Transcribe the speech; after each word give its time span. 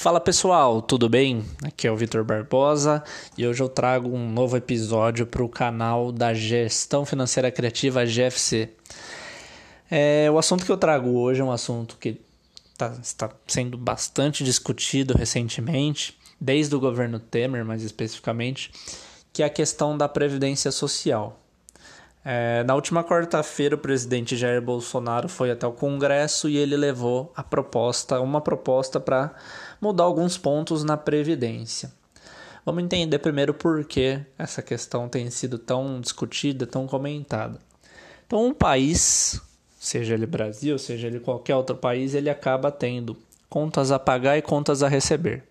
Fala 0.00 0.18
pessoal, 0.18 0.80
tudo 0.80 1.10
bem? 1.10 1.44
Aqui 1.62 1.86
é 1.86 1.92
o 1.92 1.96
Vitor 1.96 2.24
Barbosa 2.24 3.04
e 3.36 3.46
hoje 3.46 3.62
eu 3.62 3.68
trago 3.68 4.08
um 4.08 4.32
novo 4.32 4.56
episódio 4.56 5.26
para 5.26 5.44
o 5.44 5.48
canal 5.48 6.10
da 6.10 6.32
Gestão 6.32 7.04
Financeira 7.04 7.50
Criativa 7.50 8.06
GFC. 8.06 8.70
É, 9.90 10.30
o 10.30 10.38
assunto 10.38 10.64
que 10.64 10.72
eu 10.72 10.78
trago 10.78 11.10
hoje 11.18 11.42
é 11.42 11.44
um 11.44 11.52
assunto 11.52 11.98
que 11.98 12.18
tá, 12.78 12.96
está 13.02 13.28
sendo 13.46 13.76
bastante 13.76 14.42
discutido 14.42 15.12
recentemente, 15.12 16.18
desde 16.40 16.74
o 16.74 16.80
governo 16.80 17.20
Temer 17.20 17.62
mais 17.62 17.82
especificamente, 17.82 18.72
que 19.34 19.42
é 19.42 19.46
a 19.46 19.50
questão 19.50 19.98
da 19.98 20.08
Previdência 20.08 20.72
Social. 20.72 21.38
É, 22.22 22.62
na 22.64 22.74
última 22.74 23.02
quarta-feira, 23.02 23.74
o 23.74 23.78
presidente 23.78 24.36
Jair 24.36 24.60
Bolsonaro 24.60 25.28
foi 25.28 25.50
até 25.50 25.66
o 25.66 25.72
Congresso 25.72 26.48
e 26.48 26.56
ele 26.56 26.76
levou 26.76 27.32
a 27.34 27.42
proposta, 27.42 28.20
uma 28.20 28.42
proposta 28.42 29.00
para 29.00 29.34
mudar 29.80 30.04
alguns 30.04 30.36
pontos 30.36 30.84
na 30.84 30.96
Previdência. 30.96 31.92
Vamos 32.64 32.84
entender 32.84 33.18
primeiro 33.18 33.54
por 33.54 33.84
que 33.84 34.20
essa 34.38 34.60
questão 34.60 35.08
tem 35.08 35.30
sido 35.30 35.58
tão 35.58 36.00
discutida, 36.00 36.66
tão 36.66 36.86
comentada. 36.86 37.58
Então, 38.26 38.46
um 38.46 38.54
país, 38.54 39.40
seja 39.78 40.14
ele 40.14 40.26
Brasil, 40.26 40.78
seja 40.78 41.06
ele 41.06 41.18
qualquer 41.18 41.56
outro 41.56 41.74
país, 41.74 42.14
ele 42.14 42.28
acaba 42.28 42.70
tendo 42.70 43.16
contas 43.48 43.90
a 43.90 43.98
pagar 43.98 44.36
e 44.36 44.42
contas 44.42 44.82
a 44.82 44.88
receber. 44.88 45.42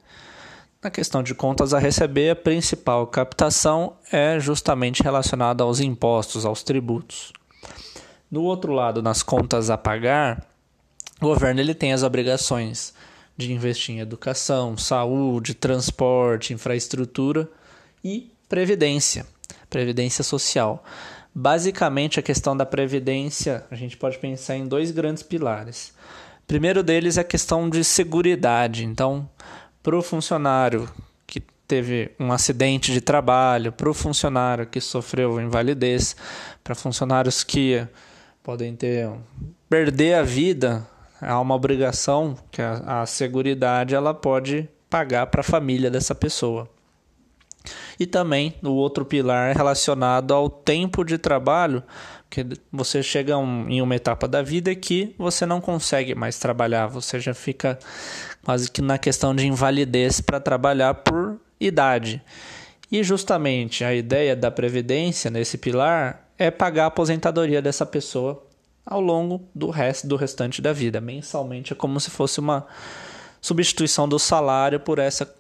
Na 0.82 0.90
questão 0.90 1.22
de 1.22 1.36
contas 1.36 1.74
a 1.74 1.80
receber, 1.80 2.30
a 2.30 2.36
principal 2.36 3.06
captação 3.08 3.98
é 4.12 4.40
justamente 4.40 5.04
relacionada 5.04 5.64
aos 5.64 5.82
impostos, 5.82 6.46
aos 6.46 6.64
tributos. 6.64 7.34
No 8.32 8.44
outro 8.44 8.72
lado, 8.72 9.02
nas 9.02 9.22
contas 9.22 9.70
a 9.70 9.78
pagar, 9.78 10.48
o 11.20 11.26
governo 11.26 11.60
ele 11.60 11.74
tem 11.74 11.92
as 11.92 12.04
obrigações 12.04 12.94
de 13.40 13.54
investir 13.54 13.96
em 13.96 14.00
educação, 14.00 14.78
saúde, 14.78 15.54
transporte, 15.54 16.54
infraestrutura 16.54 17.50
e 18.04 18.30
previdência, 18.50 19.26
previdência 19.70 20.26
social. 20.26 20.84
Basicamente, 21.34 22.20
a 22.20 22.24
questão 22.24 22.56
da 22.56 22.66
previdência, 22.66 23.64
a 23.72 23.76
gente 23.76 23.96
pode 23.96 24.18
pensar 24.18 24.58
em 24.58 24.68
dois 24.68 24.92
grandes 24.92 25.24
pilares. 25.24 25.94
O 26.44 26.48
primeiro 26.48 26.84
deles 26.84 27.18
é 27.18 27.22
a 27.22 27.24
questão 27.24 27.70
de 27.70 27.82
seguridade. 27.82 28.84
Então, 28.84 29.30
para 29.82 29.98
o 29.98 30.02
funcionário 30.02 30.90
que 31.26 31.42
teve 31.66 32.12
um 32.20 32.34
acidente 32.34 32.92
de 32.92 33.00
trabalho, 33.00 33.72
para 33.72 33.90
o 33.90 33.94
funcionário 33.94 34.68
que 34.68 34.82
sofreu 34.82 35.40
invalidez, 35.40 36.14
para 36.62 36.76
funcionários 36.76 37.42
que 37.42 37.88
podem 38.44 38.76
ter 38.76 39.10
perder 39.70 40.16
a 40.16 40.24
vida, 40.24 40.86
há 41.22 41.40
uma 41.40 41.56
obrigação 41.56 42.36
que 42.52 42.62
a, 42.62 43.02
a 43.02 43.06
seguridade 43.06 43.96
ela 43.96 44.14
pode 44.14 44.68
pagar 44.90 45.28
para 45.28 45.42
a 45.42 45.44
família 45.44 45.90
dessa 45.90 46.16
pessoa. 46.16 46.70
E 48.00 48.06
também 48.06 48.56
o 48.64 48.70
outro 48.70 49.04
pilar 49.04 49.56
relacionado 49.56 50.34
ao 50.34 50.50
tempo 50.50 51.04
de 51.04 51.18
trabalho, 51.18 51.84
que 52.30 52.46
você 52.72 53.04
chega 53.04 53.38
um, 53.38 53.68
em 53.70 53.82
uma 53.82 53.96
etapa 53.96 54.28
da 54.28 54.42
vida 54.42 54.74
que 54.74 55.14
você 55.18 55.46
não 55.46 55.60
consegue 55.60 56.16
mais 56.16 56.40
trabalhar, 56.40 56.88
você 56.88 57.20
já 57.20 57.34
fica 57.34 57.78
quase 58.44 58.72
que 58.72 58.82
na 58.82 58.98
questão 58.98 59.36
de 59.36 59.46
invalidez 59.46 60.22
para 60.22 60.40
trabalhar 60.40 60.94
por 60.94 61.40
idade. 61.60 62.22
E 62.92 63.04
justamente 63.04 63.84
a 63.84 63.94
ideia 63.94 64.36
da 64.36 64.50
previdência 64.50 65.30
nesse 65.30 65.58
pilar 65.58 66.26
é 66.38 66.50
pagar 66.50 66.86
a 66.86 66.88
aposentadoria 66.88 67.62
dessa 67.62 67.86
pessoa 67.86 68.49
ao 68.90 69.00
longo 69.00 69.48
do 69.54 69.70
resto 69.70 70.08
do 70.08 70.16
restante 70.16 70.64
da 70.64 70.74
vida. 70.74 71.00
Mensalmente 71.00 71.74
é 71.74 71.76
como 71.76 72.00
se 72.00 72.10
fosse 72.10 72.40
uma 72.40 72.66
substituição 73.40 74.10
do 74.10 74.18
salário 74.18 74.80
por 74.80 74.98
essa 74.98 75.32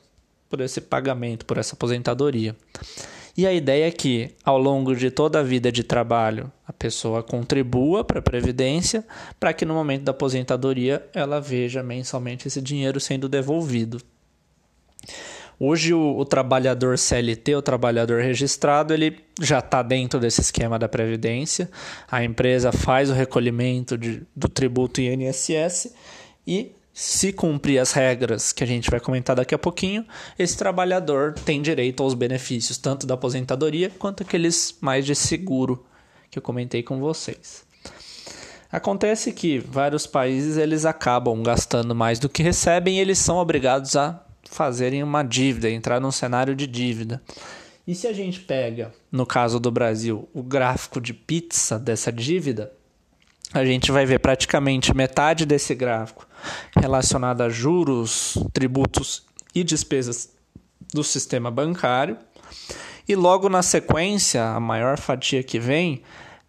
por 0.47 0.61
esse 0.61 0.81
pagamento, 0.81 1.45
por 1.45 1.59
essa 1.59 1.75
aposentadoria. 1.75 2.55
E 3.37 3.45
a 3.45 3.53
ideia 3.53 3.87
é 3.87 3.91
que, 3.91 4.31
ao 4.43 4.57
longo 4.57 4.95
de 4.95 5.11
toda 5.11 5.39
a 5.39 5.43
vida 5.43 5.71
de 5.71 5.83
trabalho, 5.83 6.51
a 6.67 6.73
pessoa 6.73 7.21
contribua 7.21 8.03
para 8.03 8.17
a 8.17 8.21
Previdência, 8.21 9.05
para 9.39 9.53
que 9.53 9.63
no 9.63 9.75
momento 9.75 10.05
da 10.05 10.11
aposentadoria 10.11 11.07
ela 11.13 11.39
veja 11.39 11.83
mensalmente 11.83 12.47
esse 12.47 12.59
dinheiro 12.59 12.99
sendo 12.99 13.29
devolvido. 13.29 14.01
Hoje, 15.59 15.93
o, 15.93 16.17
o 16.17 16.23
trabalhador 16.23 16.97
CLT, 16.97 17.55
o 17.55 17.61
trabalhador 17.61 18.21
registrado, 18.21 18.93
ele 18.93 19.19
já 19.41 19.59
está 19.59 19.83
dentro 19.83 20.17
desse 20.17 20.39
esquema 20.39 20.79
da 20.79 20.87
Previdência. 20.87 21.69
A 22.09 22.23
empresa 22.23 22.71
faz 22.71 23.09
o 23.09 23.13
recolhimento 23.13 23.97
de, 23.97 24.23
do 24.33 24.47
tributo 24.47 25.01
INSS 25.01 25.93
e 26.47 26.71
se 26.93 27.31
cumprir 27.31 27.79
as 27.79 27.91
regras 27.91 28.51
que 28.51 28.63
a 28.63 28.67
gente 28.67 28.89
vai 28.89 28.99
comentar 28.99 29.35
daqui 29.35 29.55
a 29.55 29.57
pouquinho, 29.57 30.05
esse 30.37 30.57
trabalhador 30.57 31.33
tem 31.33 31.61
direito 31.61 32.03
aos 32.03 32.13
benefícios 32.13 32.77
tanto 32.77 33.07
da 33.07 33.13
aposentadoria 33.13 33.89
quanto 33.89 34.23
aqueles 34.23 34.77
mais 34.81 35.05
de 35.05 35.15
seguro 35.15 35.85
que 36.29 36.37
eu 36.37 36.43
comentei 36.43 36.83
com 36.83 36.99
vocês. 36.99 37.63
Acontece 38.71 39.31
que 39.31 39.59
vários 39.59 40.05
países 40.05 40.57
eles 40.57 40.85
acabam 40.85 41.41
gastando 41.41 41.95
mais 41.95 42.19
do 42.19 42.29
que 42.29 42.43
recebem 42.43 42.97
e 42.97 42.99
eles 42.99 43.17
são 43.17 43.37
obrigados 43.37 43.95
a 43.95 44.23
fazerem 44.49 45.03
uma 45.03 45.23
dívida, 45.23 45.69
entrar 45.69 45.99
num 45.99 46.11
cenário 46.11 46.55
de 46.55 46.65
dívida. 46.65 47.21
E 47.87 47.95
se 47.95 48.07
a 48.07 48.13
gente 48.13 48.39
pega, 48.39 48.93
no 49.11 49.25
caso 49.25 49.59
do 49.59 49.71
Brasil, 49.71 50.27
o 50.33 50.43
gráfico 50.43 50.99
de 50.99 51.13
pizza 51.13 51.79
dessa 51.79 52.11
dívida, 52.11 52.71
a 53.53 53.65
gente 53.65 53.91
vai 53.91 54.05
ver 54.05 54.19
praticamente 54.19 54.95
metade 54.95 55.45
desse 55.45 55.73
gráfico 55.73 56.27
relacionado 56.75 57.41
a 57.41 57.49
juros, 57.49 58.37
tributos 58.53 59.23
e 59.55 59.63
despesas 59.63 60.29
do 60.93 61.03
sistema 61.03 61.49
bancário. 61.49 62.17
E 63.07 63.15
logo 63.15 63.49
na 63.49 63.63
sequência, 63.63 64.43
a 64.43 64.59
maior 64.59 64.99
fatia 64.99 65.41
que 65.41 65.59
vem 65.59 66.03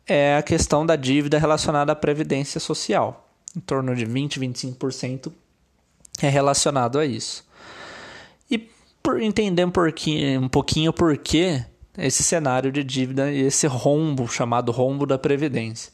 é 0.07 0.37
a 0.37 0.43
questão 0.43 0.85
da 0.85 0.97
dívida 0.97 1.39
relacionada 1.39 1.93
à 1.93 1.97
previdência 1.97 2.61
social. 2.61 3.31
Em 3.57 3.61
torno 3.61 3.95
de 3.95 4.05
20, 4.05 4.39
25% 4.41 5.33
é 6.23 6.29
relacionado 6.29 6.99
a 6.99 7.07
isso. 7.07 7.49
Por 9.03 9.21
entender 9.21 9.65
um 9.65 9.71
pouquinho, 9.71 10.43
um 10.43 10.49
pouquinho 10.49 10.93
por 10.93 11.17
que 11.17 11.65
esse 11.97 12.23
cenário 12.23 12.71
de 12.71 12.85
dívida 12.85 13.31
e 13.31 13.41
esse 13.41 13.67
rombo 13.67 14.29
chamado 14.29 14.73
rombo 14.73 15.07
da 15.07 15.19
previdência. 15.19 15.93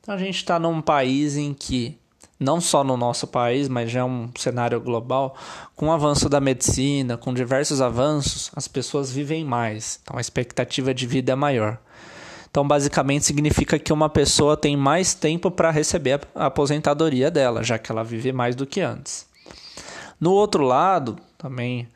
Então 0.00 0.14
a 0.14 0.18
gente 0.18 0.36
está 0.36 0.58
num 0.58 0.80
país 0.80 1.36
em 1.36 1.54
que 1.54 1.98
não 2.38 2.60
só 2.60 2.82
no 2.82 2.96
nosso 2.96 3.26
país, 3.26 3.68
mas 3.68 3.90
já 3.90 4.00
é 4.00 4.04
um 4.04 4.28
cenário 4.36 4.80
global, 4.80 5.36
com 5.76 5.86
o 5.86 5.92
avanço 5.92 6.28
da 6.28 6.40
medicina, 6.40 7.16
com 7.16 7.32
diversos 7.32 7.80
avanços, 7.80 8.50
as 8.54 8.66
pessoas 8.66 9.12
vivem 9.12 9.44
mais, 9.44 10.00
então 10.02 10.18
a 10.18 10.20
expectativa 10.20 10.92
de 10.92 11.06
vida 11.06 11.32
é 11.32 11.36
maior. 11.36 11.78
Então, 12.50 12.68
basicamente, 12.68 13.24
significa 13.24 13.78
que 13.78 13.94
uma 13.94 14.10
pessoa 14.10 14.58
tem 14.58 14.76
mais 14.76 15.14
tempo 15.14 15.50
para 15.50 15.70
receber 15.70 16.20
a 16.34 16.46
aposentadoria 16.46 17.30
dela, 17.30 17.62
já 17.62 17.78
que 17.78 17.90
ela 17.90 18.04
vive 18.04 18.30
mais 18.30 18.54
do 18.54 18.66
que 18.66 18.82
antes. 18.82 19.26
No 20.20 20.32
outro 20.32 20.62
lado, 20.62 21.16
também 21.38 21.88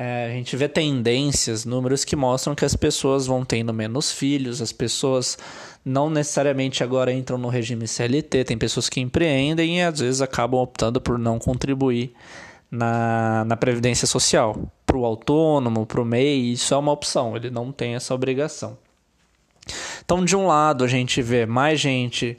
é, 0.00 0.26
a 0.26 0.30
gente 0.30 0.56
vê 0.56 0.68
tendências, 0.68 1.64
números 1.64 2.04
que 2.04 2.14
mostram 2.14 2.54
que 2.54 2.64
as 2.64 2.76
pessoas 2.76 3.26
vão 3.26 3.44
tendo 3.44 3.74
menos 3.74 4.12
filhos, 4.12 4.62
as 4.62 4.70
pessoas 4.70 5.36
não 5.84 6.08
necessariamente 6.08 6.84
agora 6.84 7.12
entram 7.12 7.36
no 7.36 7.48
regime 7.48 7.88
CLT, 7.88 8.44
tem 8.44 8.56
pessoas 8.56 8.88
que 8.88 9.00
empreendem 9.00 9.78
e 9.78 9.82
às 9.82 9.98
vezes 9.98 10.22
acabam 10.22 10.60
optando 10.60 11.00
por 11.00 11.18
não 11.18 11.40
contribuir 11.40 12.12
na, 12.70 13.44
na 13.44 13.56
Previdência 13.56 14.06
Social. 14.06 14.70
Para 14.86 14.96
o 14.96 15.04
autônomo, 15.04 15.84
para 15.84 16.00
o 16.00 16.04
MEI, 16.04 16.52
isso 16.52 16.72
é 16.72 16.76
uma 16.76 16.92
opção, 16.92 17.34
ele 17.34 17.50
não 17.50 17.72
tem 17.72 17.96
essa 17.96 18.14
obrigação. 18.14 18.78
Então, 20.04 20.24
de 20.24 20.36
um 20.36 20.46
lado, 20.46 20.84
a 20.84 20.88
gente 20.88 21.20
vê 21.20 21.44
mais 21.44 21.80
gente 21.80 22.38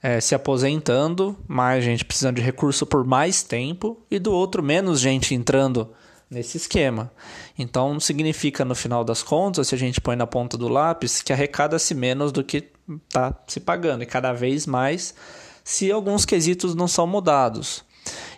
é, 0.00 0.20
se 0.20 0.36
aposentando, 0.36 1.36
mais 1.48 1.82
gente 1.82 2.04
precisando 2.04 2.36
de 2.36 2.42
recurso 2.42 2.86
por 2.86 3.04
mais 3.04 3.42
tempo, 3.42 3.98
e 4.08 4.20
do 4.20 4.32
outro, 4.32 4.62
menos 4.62 5.00
gente 5.00 5.34
entrando 5.34 5.90
nesse 6.32 6.56
esquema. 6.56 7.12
Então, 7.58 8.00
significa, 8.00 8.64
no 8.64 8.74
final 8.74 9.04
das 9.04 9.22
contas, 9.22 9.68
se 9.68 9.74
a 9.74 9.78
gente 9.78 10.00
põe 10.00 10.16
na 10.16 10.26
ponta 10.26 10.56
do 10.56 10.68
lápis, 10.68 11.20
que 11.20 11.32
arrecada-se 11.32 11.94
menos 11.94 12.32
do 12.32 12.42
que 12.42 12.68
está 13.06 13.34
se 13.46 13.60
pagando, 13.60 14.02
e 14.02 14.06
cada 14.06 14.32
vez 14.32 14.66
mais 14.66 15.14
se 15.62 15.92
alguns 15.92 16.24
quesitos 16.24 16.74
não 16.74 16.88
são 16.88 17.06
mudados. 17.06 17.84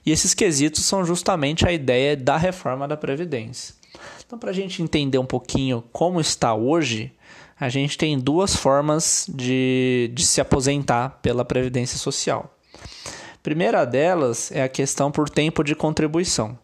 E 0.05 0.11
esses 0.11 0.35
quesitos 0.35 0.85
são 0.85 1.05
justamente 1.05 1.67
a 1.67 1.73
ideia 1.73 2.17
da 2.17 2.37
reforma 2.37 2.87
da 2.87 2.96
Previdência. 2.96 3.75
Então, 4.26 4.38
para 4.38 4.50
a 4.50 4.55
gente 4.55 4.82
entender 4.82 5.19
um 5.19 5.25
pouquinho 5.25 5.82
como 5.93 6.20
está 6.20 6.52
hoje, 6.52 7.12
a 7.58 7.69
gente 7.69 7.97
tem 7.97 8.19
duas 8.19 8.56
formas 8.56 9.26
de, 9.32 10.11
de 10.12 10.26
se 10.26 10.40
aposentar 10.40 11.20
pela 11.23 11.44
Previdência 11.44 11.97
Social. 11.97 12.52
Primeira 13.43 13.85
delas 13.85 14.50
é 14.50 14.62
a 14.62 14.69
questão 14.69 15.11
por 15.11 15.31
tempo 15.31 15.62
de 15.62 15.75
contribuição. 15.75 16.58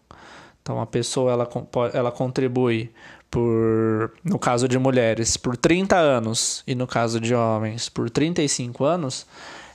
Então, 0.63 0.81
a 0.81 0.87
pessoa 0.87 1.33
ela, 1.33 1.49
ela 1.93 2.13
contribui 2.13 2.91
por, 3.31 4.13
no 4.25 4.39
caso 4.39 4.67
de 4.67 4.79
mulheres, 4.79 5.37
por 5.37 5.57
30 5.57 5.97
anos 5.97 6.63
e 6.67 6.75
no 6.75 6.87
caso 6.87 7.21
de 7.21 7.35
homens, 7.35 7.89
por 7.89 8.11
35 8.11 8.85
anos, 8.85 9.27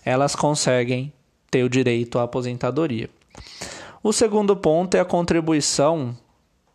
elas 0.03 0.35
conseguem 0.35 1.11
ter 1.49 1.63
o 1.63 1.69
direito 1.69 2.19
à 2.19 2.23
aposentadoria. 2.23 3.09
O 4.03 4.11
segundo 4.11 4.55
ponto 4.55 4.95
é 4.95 4.99
a 4.99 5.05
contribuição 5.05 6.15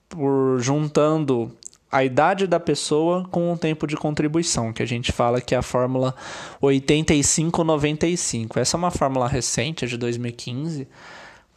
por 0.09 0.59
juntando 0.59 1.55
a 1.93 2.05
idade 2.05 2.47
da 2.47 2.61
pessoa 2.61 3.27
com 3.31 3.53
o 3.53 3.59
tempo 3.59 3.87
de 3.87 3.97
contribuição, 3.97 4.73
que 4.73 4.83
a 4.83 4.87
gente 4.87 5.12
fala 5.12 5.41
que 5.41 5.55
é 5.55 5.59
a 5.59 5.62
fórmula 5.62 6.15
8595. 6.61 8.59
Essa 8.59 8.77
é 8.77 8.79
uma 8.79 8.91
fórmula 8.91 9.29
recente, 9.29 9.85
é 9.85 9.89
de 9.89 9.97
2015, 9.97 10.89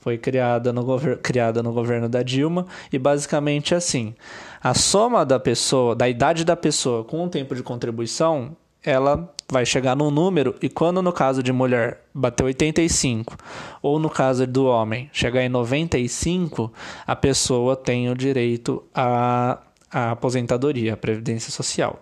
foi 0.04 0.18
criada 0.18 0.74
no, 0.74 0.86
criada 1.24 1.64
no 1.64 1.72
governo 1.72 2.10
da 2.10 2.22
Dilma 2.22 2.68
e 2.92 3.00
basicamente 3.00 3.74
é 3.74 3.78
assim: 3.78 4.14
a 4.62 4.74
soma 4.74 5.26
da 5.26 5.40
pessoa, 5.40 5.96
da 5.96 6.10
idade 6.10 6.44
da 6.44 6.58
pessoa 6.58 7.06
com 7.06 7.24
o 7.24 7.30
tempo 7.30 7.56
de 7.56 7.64
contribuição, 7.64 8.56
ela 8.84 9.34
vai 9.50 9.66
chegar 9.66 9.96
num 9.96 10.12
número 10.12 10.56
e 10.62 10.68
quando 10.68 11.02
no 11.02 11.14
caso 11.14 11.42
de 11.42 11.54
mulher 11.54 12.02
bater 12.14 12.44
85 12.44 13.38
ou 13.82 13.98
no 13.98 14.10
caso 14.10 14.46
do 14.46 14.66
homem 14.66 15.10
chegar 15.14 15.42
em 15.42 15.50
95, 15.50 16.72
a 17.08 17.16
pessoa 17.16 17.78
tem 17.78 18.10
o 18.10 18.16
direito 18.16 18.84
a 18.94 19.60
a 19.94 20.12
aposentadoria, 20.12 20.96
a 20.96 20.98
previdência 20.98 21.52
social. 21.52 22.00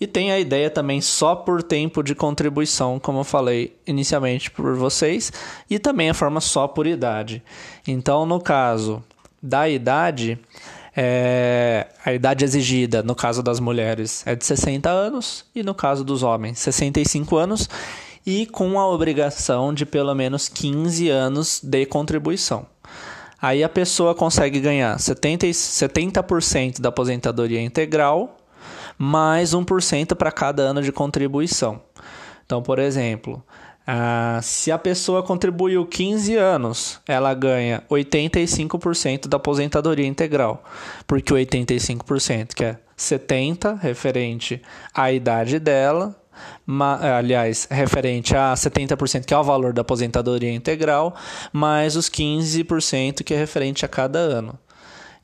E 0.00 0.06
tem 0.06 0.30
a 0.30 0.38
ideia 0.38 0.70
também 0.70 1.00
só 1.00 1.34
por 1.34 1.62
tempo 1.62 2.02
de 2.02 2.14
contribuição, 2.14 3.00
como 3.00 3.20
eu 3.20 3.24
falei 3.24 3.76
inicialmente 3.86 4.50
por 4.50 4.76
vocês, 4.76 5.32
e 5.68 5.78
também 5.78 6.08
a 6.08 6.14
forma 6.14 6.40
só 6.40 6.68
por 6.68 6.86
idade. 6.86 7.42
Então, 7.86 8.24
no 8.24 8.40
caso 8.40 9.02
da 9.42 9.68
idade, 9.68 10.38
é, 10.96 11.86
a 12.04 12.12
idade 12.12 12.44
exigida 12.44 13.02
no 13.02 13.14
caso 13.14 13.42
das 13.42 13.60
mulheres 13.60 14.26
é 14.26 14.34
de 14.34 14.44
60 14.44 14.90
anos 14.90 15.44
e 15.54 15.62
no 15.62 15.72
caso 15.74 16.02
dos 16.02 16.24
homens 16.24 16.58
65 16.58 17.36
anos 17.36 17.68
e 18.26 18.46
com 18.46 18.80
a 18.80 18.88
obrigação 18.88 19.72
de 19.72 19.86
pelo 19.86 20.12
menos 20.14 20.48
15 20.48 21.08
anos 21.08 21.60
de 21.62 21.86
contribuição. 21.86 22.66
Aí 23.40 23.62
a 23.62 23.68
pessoa 23.68 24.14
consegue 24.14 24.58
ganhar 24.58 24.96
70%, 24.96 25.52
70 25.52 26.82
da 26.82 26.88
aposentadoria 26.88 27.62
integral, 27.62 28.36
mais 28.98 29.54
1% 29.54 30.14
para 30.14 30.32
cada 30.32 30.62
ano 30.62 30.82
de 30.82 30.90
contribuição. 30.90 31.80
Então, 32.44 32.62
por 32.62 32.78
exemplo, 32.78 33.42
ah, 33.86 34.40
se 34.42 34.70
a 34.70 34.76
pessoa 34.76 35.22
contribuiu 35.22 35.86
15 35.86 36.34
anos, 36.36 37.00
ela 37.06 37.32
ganha 37.32 37.82
85% 37.90 39.28
da 39.28 39.38
aposentadoria 39.38 40.06
integral, 40.06 40.62
porque 41.06 41.32
85%, 41.32 42.54
que 42.54 42.64
é 42.64 42.78
70 42.96 43.74
referente 43.76 44.60
à 44.92 45.10
idade 45.10 45.58
dela, 45.58 46.14
aliás, 47.16 47.66
referente 47.70 48.36
a 48.36 48.52
70% 48.52 49.24
que 49.24 49.32
é 49.32 49.38
o 49.38 49.44
valor 49.44 49.72
da 49.72 49.82
aposentadoria 49.82 50.52
integral, 50.52 51.14
mais 51.52 51.96
os 51.96 52.10
15% 52.10 53.22
que 53.24 53.32
é 53.32 53.38
referente 53.38 53.84
a 53.84 53.88
cada 53.88 54.18
ano. 54.18 54.58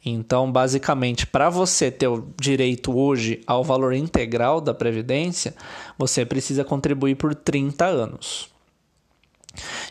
Então, 0.04 0.52
basicamente, 0.52 1.26
para 1.26 1.48
você 1.48 1.90
ter 1.90 2.08
o 2.08 2.28
direito 2.38 2.94
hoje 2.94 3.40
ao 3.46 3.64
valor 3.64 3.94
integral 3.94 4.60
da 4.60 4.74
previdência, 4.74 5.54
você 5.96 6.26
precisa 6.26 6.62
contribuir 6.62 7.14
por 7.14 7.34
30 7.34 7.86
anos. 7.86 8.54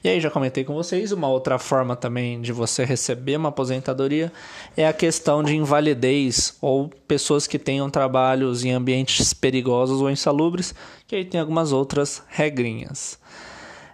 E 0.03 0.09
aí 0.09 0.19
já 0.19 0.29
comentei 0.29 0.63
com 0.63 0.73
vocês, 0.73 1.11
uma 1.11 1.29
outra 1.29 1.57
forma 1.57 1.95
também 1.95 2.41
de 2.41 2.51
você 2.51 2.83
receber 2.83 3.37
uma 3.37 3.49
aposentadoria 3.49 4.31
é 4.75 4.85
a 4.85 4.93
questão 4.93 5.41
de 5.41 5.55
invalidez 5.55 6.57
ou 6.61 6.89
pessoas 7.07 7.47
que 7.47 7.57
tenham 7.57 7.89
trabalhos 7.89 8.65
em 8.65 8.71
ambientes 8.71 9.33
perigosos 9.33 10.01
ou 10.01 10.11
insalubres, 10.11 10.75
que 11.07 11.15
aí 11.15 11.25
tem 11.25 11.39
algumas 11.39 11.71
outras 11.71 12.21
regrinhas. 12.27 13.17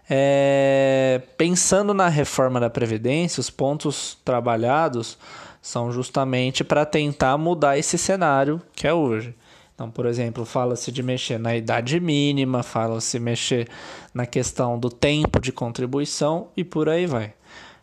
É, 0.10 1.22
pensando 1.38 1.94
na 1.94 2.10
reforma 2.10 2.60
da 2.60 2.70
Previdência, 2.70 3.40
os 3.40 3.52
pontos 3.52 4.18
trabalhados 4.26 5.20
são 5.62 5.92
justamente 5.92 6.64
para 6.64 6.86
tentar 6.86 7.38
mudar 7.38 7.78
esse 7.78 7.98
cenário 7.98 8.62
que 8.74 8.88
é 8.88 8.94
hoje. 8.94 9.36
Então, 9.74 9.90
por 9.90 10.06
exemplo, 10.06 10.44
fala-se 10.44 10.92
de 10.92 11.02
mexer 11.02 11.40
na 11.40 11.56
idade 11.56 12.00
mínima, 12.00 12.64
fala-se 12.64 13.18
mexer 13.18 13.68
na 14.14 14.26
questão 14.26 14.78
do 14.78 14.90
tempo 14.90 15.40
de 15.40 15.54
contribuição 15.54 16.50
e 16.56 16.66
por 16.66 16.90
aí 16.90 17.06
vai. 17.06 17.34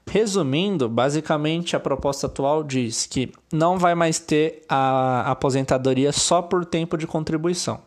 Resumindo, 0.08 0.88
basicamente 0.88 1.74
a 1.74 1.80
proposta 1.80 2.26
atual 2.26 2.62
diz 2.62 3.06
que 3.06 3.32
não 3.52 3.78
vai 3.78 3.94
mais 3.94 4.18
ter 4.18 4.62
a 4.68 5.30
aposentadoria 5.30 6.12
só 6.12 6.42
por 6.42 6.64
tempo 6.64 6.96
de 6.96 7.06
contribuição. 7.06 7.80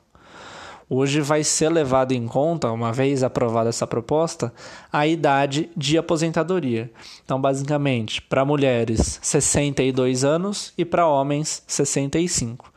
Hoje 0.89 1.21
vai 1.21 1.43
ser 1.43 1.69
levado 1.69 2.13
em 2.13 2.25
conta, 2.25 2.71
uma 2.71 2.91
vez 2.91 3.21
aprovada 3.21 3.69
essa 3.69 3.85
proposta, 3.85 4.51
a 4.91 5.05
idade 5.05 5.69
de 5.77 5.99
aposentadoria. 5.99 6.91
Então, 7.23 7.39
basicamente, 7.39 8.19
para 8.23 8.43
mulheres 8.43 9.19
62 9.21 10.23
anos 10.23 10.73
e 10.75 10.83
para 10.83 11.05
homens 11.05 11.61
65 11.67 12.73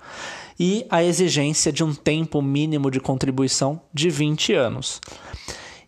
e 0.61 0.87
a 0.91 1.03
exigência 1.03 1.73
de 1.73 1.83
um 1.83 1.95
tempo 1.95 2.43
mínimo 2.43 2.91
de 2.91 3.01
contribuição 3.01 3.81
de 3.95 4.11
20 4.11 4.53
anos. 4.53 5.01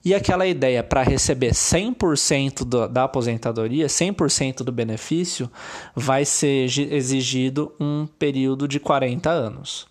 E 0.03 0.15
aquela 0.15 0.47
ideia 0.47 0.83
para 0.83 1.03
receber 1.03 1.53
100% 1.53 2.65
do, 2.65 2.89
da 2.89 3.05
aposentadoria, 3.05 3.87
100% 3.87 4.63
do 4.63 4.73
benefício, 4.73 5.51
vai 5.95 6.25
ser 6.25 6.65
exigido 6.91 7.73
um 7.79 8.07
período 8.19 8.67
de 8.67 8.81
40 8.81 9.31
anos. 9.31 9.87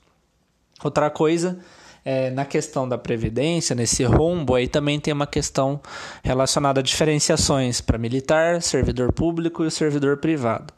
Outra 0.83 1.09
coisa 1.09 1.59
é, 2.05 2.29
na 2.29 2.45
questão 2.45 2.87
da 2.87 2.97
previdência, 2.97 3.75
nesse 3.75 4.03
rombo, 4.03 4.55
aí 4.55 4.67
também 4.67 4.99
tem 4.99 5.13
uma 5.13 5.27
questão 5.27 5.79
relacionada 6.23 6.79
a 6.79 6.83
diferenciações 6.83 7.81
para 7.81 7.97
militar, 7.97 8.61
servidor 8.61 9.11
público 9.11 9.63
e 9.63 9.71
servidor 9.71 10.17
privado. 10.17 10.73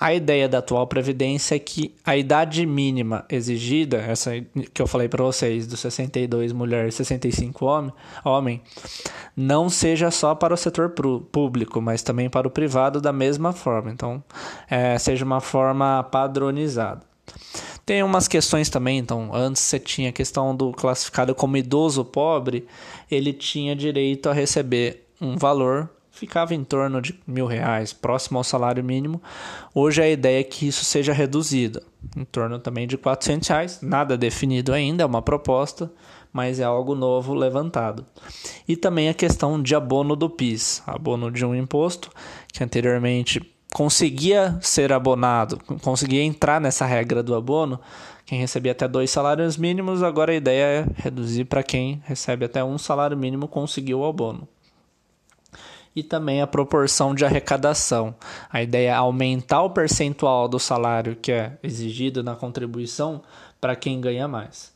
A 0.00 0.14
ideia 0.14 0.48
da 0.48 0.58
atual 0.58 0.86
previdência 0.86 1.54
é 1.54 1.58
que 1.58 1.94
a 2.06 2.16
idade 2.16 2.64
mínima 2.64 3.26
exigida, 3.28 3.98
essa 3.98 4.30
que 4.72 4.80
eu 4.80 4.86
falei 4.86 5.10
para 5.10 5.22
vocês, 5.22 5.66
dos 5.66 5.80
62 5.80 6.54
mulheres 6.54 6.94
e 6.94 7.04
65 7.04 7.66
homem, 7.66 7.92
homem, 8.24 8.62
não 9.36 9.68
seja 9.68 10.10
só 10.10 10.34
para 10.34 10.54
o 10.54 10.56
setor 10.56 10.94
público, 11.30 11.82
mas 11.82 12.02
também 12.02 12.30
para 12.30 12.48
o 12.48 12.50
privado 12.50 12.98
da 12.98 13.12
mesma 13.12 13.52
forma. 13.52 13.90
Então, 13.90 14.24
é, 14.70 14.96
seja 14.96 15.22
uma 15.22 15.40
forma 15.40 16.02
padronizada. 16.04 17.02
Tem 17.90 18.04
umas 18.04 18.28
questões 18.28 18.68
também, 18.68 18.98
então, 18.98 19.34
antes 19.34 19.60
você 19.62 19.76
tinha 19.76 20.10
a 20.10 20.12
questão 20.12 20.54
do 20.54 20.70
classificado 20.70 21.34
como 21.34 21.56
idoso 21.56 22.04
pobre, 22.04 22.64
ele 23.10 23.32
tinha 23.32 23.74
direito 23.74 24.28
a 24.28 24.32
receber 24.32 25.08
um 25.20 25.36
valor 25.36 25.90
ficava 26.12 26.54
em 26.54 26.62
torno 26.62 27.02
de 27.02 27.18
mil 27.26 27.46
reais, 27.46 27.92
próximo 27.92 28.38
ao 28.38 28.44
salário 28.44 28.84
mínimo. 28.84 29.20
Hoje 29.74 30.02
a 30.02 30.08
ideia 30.08 30.38
é 30.38 30.44
que 30.44 30.68
isso 30.68 30.84
seja 30.84 31.12
reduzido, 31.12 31.82
em 32.16 32.24
torno 32.24 32.60
também 32.60 32.86
de 32.86 32.96
400 32.96 33.48
reais. 33.48 33.80
Nada 33.82 34.16
definido 34.16 34.72
ainda, 34.72 35.02
é 35.02 35.06
uma 35.06 35.20
proposta, 35.20 35.90
mas 36.32 36.60
é 36.60 36.64
algo 36.64 36.94
novo 36.94 37.34
levantado. 37.34 38.06
E 38.68 38.76
também 38.76 39.08
a 39.08 39.14
questão 39.14 39.60
de 39.60 39.74
abono 39.74 40.14
do 40.14 40.30
PIS, 40.30 40.80
abono 40.86 41.28
de 41.28 41.44
um 41.44 41.56
imposto 41.56 42.08
que 42.52 42.62
anteriormente 42.62 43.40
conseguia 43.74 44.58
ser 44.60 44.92
abonado, 44.92 45.58
conseguia 45.82 46.22
entrar 46.22 46.60
nessa 46.60 46.84
regra 46.84 47.22
do 47.22 47.34
abono. 47.34 47.80
Quem 48.26 48.38
recebia 48.38 48.72
até 48.72 48.86
dois 48.86 49.10
salários 49.10 49.56
mínimos, 49.56 50.02
agora 50.02 50.32
a 50.32 50.36
ideia 50.36 50.64
é 50.64 50.86
reduzir 51.02 51.44
para 51.44 51.62
quem 51.62 52.02
recebe 52.04 52.44
até 52.44 52.62
um 52.62 52.78
salário 52.78 53.16
mínimo 53.16 53.48
conseguir 53.48 53.94
o 53.94 54.04
abono 54.04 54.46
e 55.94 56.02
também 56.02 56.40
a 56.40 56.46
proporção 56.46 57.14
de 57.14 57.24
arrecadação. 57.24 58.14
A 58.50 58.62
ideia 58.62 58.90
é 58.90 58.94
aumentar 58.94 59.62
o 59.62 59.70
percentual 59.70 60.48
do 60.48 60.58
salário 60.58 61.16
que 61.16 61.32
é 61.32 61.58
exigido 61.62 62.22
na 62.22 62.36
contribuição 62.36 63.22
para 63.60 63.76
quem 63.76 64.00
ganha 64.00 64.28
mais. 64.28 64.72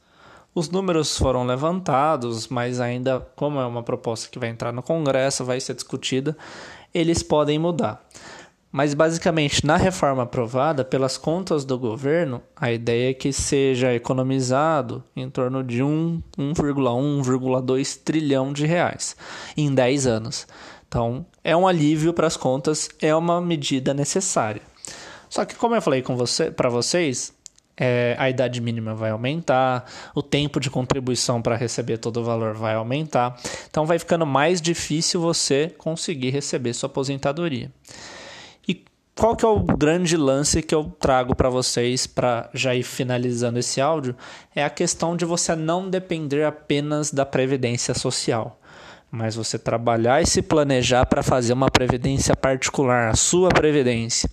Os 0.55 0.71
números 0.71 1.19
foram 1.19 1.45
levantados, 1.45 2.47
mas 2.47 2.81
ainda, 2.81 3.27
como 3.35 3.59
é 3.59 3.67
uma 3.67 3.83
proposta 3.83 4.29
que 4.31 4.39
vai 4.39 4.49
entrar 4.49 4.73
no 4.73 4.83
Congresso, 4.83 5.45
vai 5.45 5.61
ser 5.61 5.75
discutida, 5.75 6.37
eles 6.93 7.23
podem 7.25 7.59
mudar. 7.59 8.05
Mas 8.77 8.93
basicamente, 8.93 9.65
na 9.65 9.77
reforma 9.77 10.25
aprovada, 10.25 10.85
pelas 10.85 11.17
contas 11.17 11.65
do 11.65 11.79
governo, 11.79 12.43
a 12.57 12.73
ideia 12.73 13.11
é 13.11 13.15
que 13.15 13.33
seja 13.33 13.95
economizado 13.95 15.01
em 15.15 15.31
torno 15.31 15.63
de 15.63 15.81
1,1, 15.81 16.53
1,2 17.23 18.01
trilhão 18.03 18.53
de 18.53 18.67
reais 18.67 19.17
em 19.57 19.73
10 19.73 20.09
anos. 20.09 20.49
Então, 20.89 21.25
é 21.45 21.57
um 21.57 21.69
alívio 21.69 22.13
para 22.13 22.27
as 22.27 22.37
contas, 22.37 22.89
é 23.01 23.15
uma 23.15 23.41
medida 23.41 23.95
necessária. 23.95 24.63
Só 25.31 25.45
que, 25.45 25.55
como 25.55 25.77
eu 25.77 25.81
falei 25.81 26.03
com 26.03 26.17
você, 26.17 26.51
para 26.51 26.69
vocês, 26.69 27.33
é, 27.77 28.17
a 28.19 28.29
idade 28.29 28.61
mínima 28.61 28.93
vai 28.93 29.11
aumentar, 29.11 29.89
o 30.17 30.23
tempo 30.23 30.59
de 30.59 30.69
contribuição 30.69 31.41
para 31.41 31.55
receber 31.55 31.99
todo 31.99 32.17
o 32.17 32.25
valor 32.25 32.55
vai 32.55 32.75
aumentar, 32.75 33.41
então 33.71 33.87
vai 33.87 34.01
ficando 34.01 34.27
mais 34.27 34.61
difícil 34.61 35.21
você 35.21 35.73
conseguir 35.79 36.31
receber 36.31 36.75
sua 36.75 36.89
aposentadoria. 36.89 37.71
Qual 39.17 39.37
que 39.37 39.45
é 39.45 39.49
o 39.49 39.61
grande 39.61 40.17
lance 40.17 40.61
que 40.61 40.75
eu 40.75 40.85
trago 40.99 41.37
para 41.37 41.49
vocês 41.49 42.07
para 42.07 42.51
já 42.53 42.75
ir 42.75 42.83
finalizando 42.83 43.59
esse 43.59 43.81
áudio? 43.81 44.17
É 44.55 44.65
a 44.65 44.71
questão 44.71 45.17
de 45.17 45.25
você 45.25 45.55
não 45.55 45.89
depender 45.89 46.45
apenas 46.45 47.11
da 47.11 47.25
previdência 47.25 47.95
social 47.95 48.61
mas 49.15 49.37
você 49.37 49.57
trabalhar 49.57 50.21
e 50.21 50.27
se 50.27 50.43
planejar 50.43 51.07
para 51.07 51.23
fazer 51.23 51.53
uma 51.53 51.71
previdência 51.71 52.35
particular, 52.35 53.11
a 53.11 53.15
sua 53.15 53.49
previdência 53.49 54.29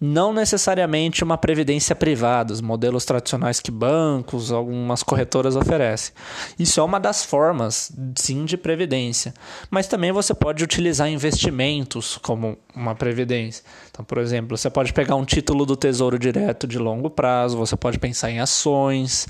não 0.00 0.32
necessariamente 0.32 1.22
uma 1.22 1.36
previdência 1.36 1.94
privada, 1.94 2.54
os 2.54 2.62
modelos 2.62 3.04
tradicionais 3.04 3.60
que 3.60 3.70
bancos, 3.70 4.50
algumas 4.50 5.02
corretoras 5.02 5.56
oferecem. 5.56 6.14
Isso 6.58 6.80
é 6.80 6.82
uma 6.82 6.98
das 6.98 7.22
formas, 7.22 7.92
sim, 8.16 8.46
de 8.46 8.56
previdência. 8.56 9.34
Mas 9.70 9.86
também 9.86 10.10
você 10.10 10.32
pode 10.32 10.64
utilizar 10.64 11.10
investimentos 11.10 12.16
como 12.16 12.56
uma 12.74 12.94
previdência. 12.94 13.62
Então, 13.90 14.02
por 14.02 14.16
exemplo, 14.16 14.56
você 14.56 14.70
pode 14.70 14.92
pegar 14.94 15.16
um 15.16 15.24
título 15.24 15.66
do 15.66 15.76
Tesouro 15.76 16.18
Direto 16.18 16.66
de 16.66 16.78
longo 16.78 17.10
prazo, 17.10 17.58
você 17.58 17.76
pode 17.76 17.98
pensar 17.98 18.30
em 18.30 18.40
ações 18.40 19.26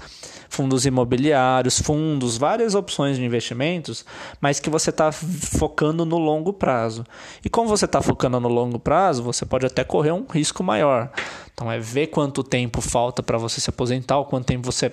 fundos 0.51 0.85
imobiliários, 0.85 1.81
fundos, 1.81 2.37
várias 2.37 2.75
opções 2.75 3.17
de 3.17 3.25
investimentos, 3.25 4.05
mas 4.41 4.59
que 4.59 4.69
você 4.69 4.91
está 4.91 5.13
focando 5.13 6.05
no 6.05 6.19
longo 6.19 6.53
prazo. 6.53 7.07
E 7.45 7.49
como 7.49 7.69
você 7.69 7.85
está 7.85 8.03
focando 8.03 8.41
no 8.41 8.49
longo 8.49 8.79
prazo, 8.79 9.23
você 9.23 9.47
pode 9.47 9.65
até 9.65 9.85
correr 9.85 10.11
um 10.11 10.25
risco 10.61 10.63
maior. 10.63 11.11
Então 11.53 11.71
é 11.71 11.79
ver 11.79 12.09
quanto 12.09 12.45
tempo 12.45 12.81
falta 12.81 13.23
para 13.23 13.39
você 13.39 13.61
se 13.61 13.71
aposentar, 13.71 14.19
ou 14.19 14.25
quanto 14.25 14.47
tempo 14.47 14.71
você 14.71 14.93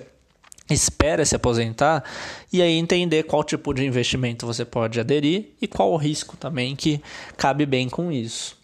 espera 0.70 1.24
se 1.24 1.34
aposentar 1.34 2.04
e 2.52 2.60
aí 2.60 2.76
entender 2.76 3.22
qual 3.22 3.42
tipo 3.42 3.72
de 3.72 3.86
investimento 3.86 4.46
você 4.46 4.66
pode 4.66 5.00
aderir 5.00 5.46
e 5.62 5.66
qual 5.66 5.92
o 5.92 5.96
risco 5.96 6.36
também 6.36 6.76
que 6.76 7.00
cabe 7.36 7.64
bem 7.64 7.88
com 7.88 8.12
isso. 8.12 8.58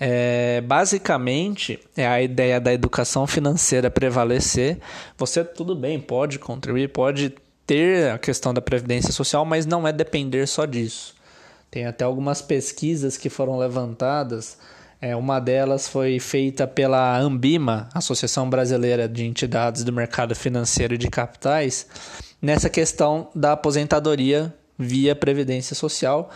É, 0.00 0.62
basicamente, 0.62 1.78
é 1.94 2.06
a 2.06 2.22
ideia 2.22 2.58
da 2.58 2.72
educação 2.72 3.26
financeira 3.26 3.90
prevalecer. 3.90 4.78
Você, 5.18 5.44
tudo 5.44 5.74
bem, 5.74 6.00
pode 6.00 6.38
contribuir, 6.38 6.88
pode 6.88 7.34
ter 7.66 8.10
a 8.10 8.18
questão 8.18 8.54
da 8.54 8.62
previdência 8.62 9.12
social, 9.12 9.44
mas 9.44 9.66
não 9.66 9.86
é 9.86 9.92
depender 9.92 10.46
só 10.46 10.64
disso. 10.64 11.14
Tem 11.70 11.84
até 11.84 12.04
algumas 12.04 12.40
pesquisas 12.40 13.18
que 13.18 13.28
foram 13.28 13.58
levantadas. 13.58 14.56
É, 15.00 15.14
uma 15.14 15.38
delas 15.38 15.86
foi 15.88 16.18
feita 16.18 16.66
pela 16.66 17.18
Ambima, 17.18 17.88
Associação 17.92 18.48
Brasileira 18.48 19.06
de 19.06 19.24
Entidades 19.24 19.84
do 19.84 19.92
Mercado 19.92 20.34
Financeiro 20.34 20.94
e 20.94 20.98
de 20.98 21.08
Capitais, 21.08 21.86
nessa 22.40 22.70
questão 22.70 23.28
da 23.34 23.52
aposentadoria 23.52 24.54
via 24.78 25.14
previdência 25.14 25.76
social. 25.76 26.30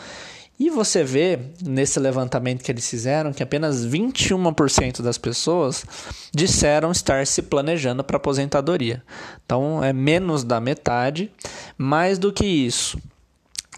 E 0.58 0.68
você 0.68 1.02
vê 1.02 1.38
nesse 1.62 1.98
levantamento 1.98 2.62
que 2.62 2.70
eles 2.70 2.88
fizeram 2.88 3.32
que 3.32 3.42
apenas 3.42 3.86
21% 3.86 5.00
das 5.00 5.16
pessoas 5.16 5.86
disseram 6.34 6.92
estar 6.92 7.26
se 7.26 7.40
planejando 7.40 8.04
para 8.04 8.18
aposentadoria. 8.18 9.02
Então 9.46 9.82
é 9.82 9.90
menos 9.90 10.44
da 10.44 10.60
metade. 10.60 11.32
Mais 11.78 12.18
do 12.18 12.30
que 12.30 12.44
isso, 12.44 12.98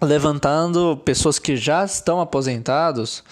levantando 0.02 1.00
pessoas 1.04 1.38
que 1.38 1.56
já 1.56 1.84
estão 1.84 2.20
aposentados, 2.20 3.22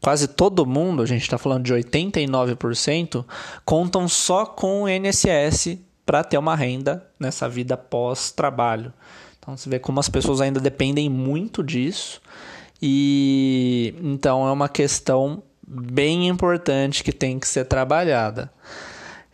quase 0.00 0.28
todo 0.28 0.66
mundo, 0.66 1.02
a 1.02 1.06
gente 1.06 1.22
está 1.22 1.38
falando 1.38 1.64
de 1.64 1.74
89%, 1.74 3.24
contam 3.64 4.08
só 4.08 4.46
com 4.46 4.82
o 4.82 4.88
INSS 4.88 5.78
para 6.04 6.24
ter 6.24 6.38
uma 6.38 6.56
renda 6.56 7.06
nessa 7.18 7.48
vida 7.48 7.76
pós-trabalho. 7.76 8.92
Então 9.38 9.56
você 9.56 9.68
vê 9.68 9.78
como 9.78 10.00
as 10.00 10.08
pessoas 10.08 10.40
ainda 10.40 10.60
dependem 10.60 11.08
muito 11.08 11.62
disso. 11.62 12.20
E 12.80 13.94
então 14.02 14.46
é 14.46 14.52
uma 14.52 14.68
questão 14.68 15.42
bem 15.66 16.28
importante 16.28 17.02
que 17.04 17.12
tem 17.12 17.38
que 17.38 17.46
ser 17.46 17.64
trabalhada. 17.64 18.50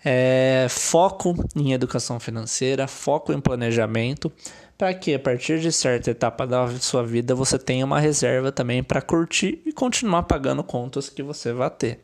É, 0.05 0.67
foco 0.69 1.35
em 1.57 1.73
educação 1.73 2.21
financeira, 2.21 2.87
foco 2.87 3.33
em 3.33 3.41
planejamento, 3.41 4.31
para 4.77 4.93
que 4.93 5.15
a 5.15 5.19
partir 5.19 5.61
de 5.61 5.71
certa 5.71 6.11
etapa 6.11 6.47
da 6.47 6.69
sua 6.81 7.05
vida 7.05 7.35
você 7.35 7.59
tenha 7.59 7.85
uma 7.85 8.01
reserva 8.01 8.51
também 8.51 8.83
para 8.83 9.01
curtir 9.01 9.61
e 9.65 9.73
continuar 9.73 10.25
pagando 10.25 10.63
contas 10.63 11.09
que 11.09 11.23
você 11.23 11.53
vai 11.53 11.71
ter. 11.71 12.01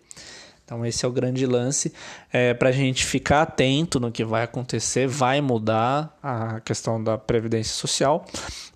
Então, 0.65 0.87
esse 0.87 1.05
é 1.05 1.09
o 1.09 1.11
grande 1.11 1.45
lance 1.47 1.93
é, 2.33 2.55
para 2.55 2.69
a 2.69 2.73
gente 2.73 3.05
ficar 3.05 3.43
atento 3.43 3.99
no 3.99 4.13
que 4.13 4.25
vai 4.25 4.45
acontecer. 4.45 5.09
Vai 5.09 5.41
mudar 5.41 6.17
a 6.23 6.61
questão 6.61 7.03
da 7.03 7.19
previdência 7.19 7.75
social, 7.75 8.25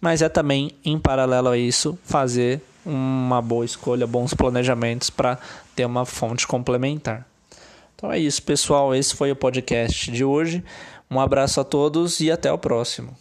mas 0.00 0.20
é 0.20 0.28
também, 0.28 0.72
em 0.84 0.98
paralelo 0.98 1.50
a 1.50 1.56
isso, 1.56 1.96
fazer 2.02 2.60
uma 2.84 3.40
boa 3.40 3.64
escolha, 3.64 4.08
bons 4.08 4.34
planejamentos 4.34 5.08
para 5.08 5.38
ter 5.76 5.84
uma 5.84 6.04
fonte 6.04 6.48
complementar. 6.48 7.24
Então 7.94 8.10
é 8.10 8.18
isso, 8.18 8.42
pessoal. 8.42 8.92
Esse 8.92 9.14
foi 9.14 9.30
o 9.30 9.36
podcast 9.36 10.10
de 10.10 10.24
hoje. 10.24 10.64
Um 11.08 11.20
abraço 11.20 11.60
a 11.60 11.64
todos 11.64 12.18
e 12.18 12.28
até 12.28 12.52
o 12.52 12.58
próximo. 12.58 13.16